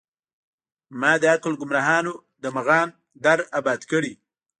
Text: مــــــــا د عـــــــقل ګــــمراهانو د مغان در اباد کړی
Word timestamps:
مــــــــا 0.99 1.11
د 1.21 1.23
عـــــــقل 1.33 1.53
ګــــمراهانو 1.61 2.13
د 2.41 2.45
مغان 2.55 2.87
در 3.23 3.39
اباد 3.57 3.81
کړی 3.91 4.13